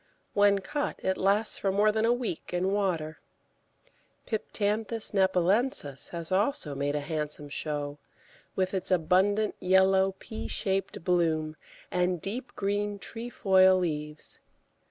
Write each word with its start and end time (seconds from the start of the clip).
When 0.33 0.57
cut, 0.61 0.95
it 1.03 1.15
lasts 1.15 1.59
for 1.59 1.71
more 1.71 1.91
than 1.91 2.05
a 2.05 2.11
week 2.11 2.55
in 2.55 2.71
water. 2.71 3.19
Piptanthus 4.25 5.11
nepalensis 5.13 6.09
has 6.09 6.31
also 6.31 6.73
made 6.73 6.95
a 6.95 6.99
handsome 7.01 7.49
show, 7.49 7.99
with 8.55 8.73
its 8.73 8.89
abundant 8.89 9.53
yellow, 9.59 10.13
pea 10.17 10.47
shaped 10.47 11.03
bloom 11.03 11.55
and 11.91 12.19
deep 12.19 12.55
green 12.55 12.97
trefoil 12.97 13.77
leaves. 13.77 14.39